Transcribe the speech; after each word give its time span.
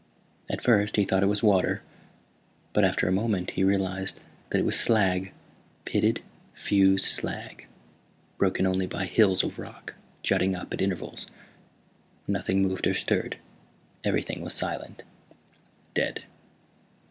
At 0.49 0.63
first 0.63 0.95
he 0.95 1.03
thought 1.05 1.21
it 1.21 1.27
was 1.27 1.43
water 1.43 1.83
but 2.73 2.83
after 2.83 3.07
a 3.07 3.11
moment 3.11 3.51
he 3.51 3.63
realized 3.63 4.19
that 4.49 4.57
it 4.57 4.65
was 4.65 4.75
slag, 4.75 5.31
pitted, 5.85 6.23
fused 6.55 7.05
slag, 7.05 7.67
broken 8.39 8.65
only 8.65 8.87
by 8.87 9.05
hills 9.05 9.43
of 9.43 9.59
rock 9.59 9.93
jutting 10.23 10.55
up 10.55 10.73
at 10.73 10.81
intervals. 10.81 11.27
Nothing 12.27 12.63
moved 12.63 12.87
or 12.87 12.95
stirred. 12.95 13.37
Everything 14.03 14.41
was 14.41 14.55
silent, 14.55 15.03
dead. 15.93 16.23